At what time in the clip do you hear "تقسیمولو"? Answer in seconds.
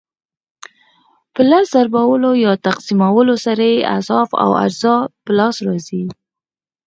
2.67-3.35